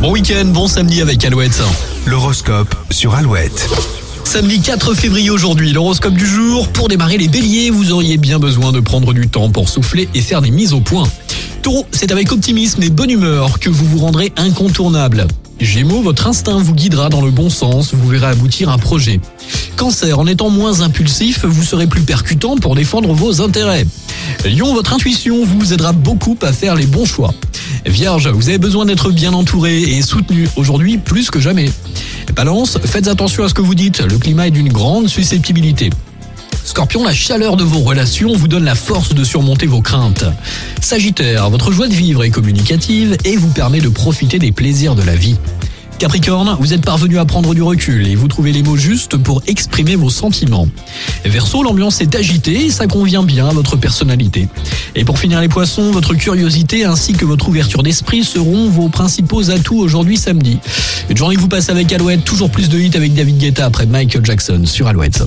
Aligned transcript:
Bon 0.00 0.12
week-end, 0.12 0.46
bon 0.46 0.66
samedi 0.66 1.02
avec 1.02 1.22
Alouette. 1.26 1.60
L'horoscope 2.06 2.74
sur 2.90 3.14
Alouette. 3.14 3.68
Samedi 4.24 4.62
4 4.62 4.94
février 4.94 5.28
aujourd'hui, 5.28 5.74
l'horoscope 5.74 6.14
du 6.14 6.26
jour. 6.26 6.68
Pour 6.68 6.88
démarrer 6.88 7.18
les 7.18 7.28
béliers, 7.28 7.68
vous 7.68 7.92
auriez 7.92 8.16
bien 8.16 8.38
besoin 8.38 8.72
de 8.72 8.80
prendre 8.80 9.12
du 9.12 9.28
temps 9.28 9.50
pour 9.50 9.68
souffler 9.68 10.08
et 10.14 10.22
faire 10.22 10.40
des 10.40 10.50
mises 10.50 10.72
au 10.72 10.80
point. 10.80 11.06
Taureau, 11.60 11.84
c'est 11.90 12.12
avec 12.12 12.32
optimisme 12.32 12.82
et 12.82 12.88
bonne 12.88 13.10
humeur 13.10 13.60
que 13.60 13.68
vous 13.68 13.84
vous 13.84 13.98
rendrez 13.98 14.32
incontournable. 14.38 15.26
Gémeaux, 15.60 16.00
votre 16.00 16.26
instinct 16.26 16.56
vous 16.56 16.74
guidera 16.74 17.10
dans 17.10 17.20
le 17.20 17.30
bon 17.30 17.50
sens, 17.50 17.92
vous 17.92 18.08
verrez 18.08 18.28
aboutir 18.28 18.70
un 18.70 18.78
projet. 18.78 19.20
Cancer, 19.76 20.18
en 20.18 20.26
étant 20.26 20.48
moins 20.48 20.80
impulsif, 20.80 21.44
vous 21.44 21.62
serez 21.62 21.86
plus 21.86 22.00
percutant 22.00 22.56
pour 22.56 22.74
défendre 22.74 23.12
vos 23.12 23.42
intérêts. 23.42 23.86
Lion, 24.46 24.72
votre 24.72 24.94
intuition 24.94 25.44
vous 25.44 25.74
aidera 25.74 25.92
beaucoup 25.92 26.38
à 26.40 26.54
faire 26.54 26.74
les 26.74 26.86
bons 26.86 27.04
choix. 27.04 27.34
Vierge, 27.86 28.28
vous 28.28 28.48
avez 28.48 28.58
besoin 28.58 28.86
d'être 28.86 29.10
bien 29.10 29.32
entouré 29.32 29.82
et 29.82 30.02
soutenu 30.02 30.48
aujourd'hui 30.56 30.98
plus 30.98 31.30
que 31.30 31.40
jamais. 31.40 31.70
Balance, 32.34 32.78
faites 32.84 33.08
attention 33.08 33.44
à 33.44 33.48
ce 33.48 33.54
que 33.54 33.62
vous 33.62 33.74
dites, 33.74 34.00
le 34.00 34.18
climat 34.18 34.46
est 34.46 34.52
d'une 34.52 34.72
grande 34.72 35.08
susceptibilité. 35.08 35.90
Scorpion, 36.64 37.02
la 37.02 37.14
chaleur 37.14 37.56
de 37.56 37.64
vos 37.64 37.80
relations 37.80 38.34
vous 38.34 38.46
donne 38.46 38.64
la 38.64 38.74
force 38.74 39.14
de 39.14 39.24
surmonter 39.24 39.66
vos 39.66 39.80
craintes. 39.80 40.24
Sagittaire, 40.80 41.50
votre 41.50 41.72
joie 41.72 41.88
de 41.88 41.94
vivre 41.94 42.22
est 42.22 42.30
communicative 42.30 43.16
et 43.24 43.36
vous 43.36 43.48
permet 43.48 43.80
de 43.80 43.88
profiter 43.88 44.38
des 44.38 44.52
plaisirs 44.52 44.94
de 44.94 45.02
la 45.02 45.16
vie. 45.16 45.36
Capricorne, 46.00 46.56
vous 46.58 46.72
êtes 46.72 46.80
parvenu 46.80 47.18
à 47.18 47.26
prendre 47.26 47.52
du 47.54 47.62
recul 47.62 48.06
et 48.06 48.14
vous 48.14 48.26
trouvez 48.26 48.52
les 48.52 48.62
mots 48.62 48.78
justes 48.78 49.18
pour 49.18 49.42
exprimer 49.46 49.96
vos 49.96 50.08
sentiments. 50.08 50.66
Verseau, 51.26 51.62
l'ambiance 51.62 52.00
est 52.00 52.14
agitée 52.14 52.64
et 52.64 52.70
ça 52.70 52.86
convient 52.86 53.22
bien 53.22 53.46
à 53.46 53.52
votre 53.52 53.76
personnalité. 53.76 54.48
Et 54.94 55.04
pour 55.04 55.18
finir 55.18 55.42
les 55.42 55.50
poissons, 55.50 55.90
votre 55.90 56.14
curiosité 56.14 56.86
ainsi 56.86 57.12
que 57.12 57.26
votre 57.26 57.50
ouverture 57.50 57.82
d'esprit 57.82 58.24
seront 58.24 58.70
vos 58.70 58.88
principaux 58.88 59.50
atouts 59.50 59.78
aujourd'hui 59.78 60.16
samedi. 60.16 60.58
Une 61.10 61.18
journée 61.18 61.36
que 61.36 61.40
vous 61.42 61.48
passez 61.48 61.70
avec 61.70 61.92
Alouette, 61.92 62.24
toujours 62.24 62.48
plus 62.48 62.70
de 62.70 62.78
hits 62.78 62.96
avec 62.96 63.12
David 63.12 63.36
Guetta 63.36 63.66
après 63.66 63.84
Michael 63.84 64.24
Jackson 64.24 64.62
sur 64.64 64.86
Alouette. 64.86 65.22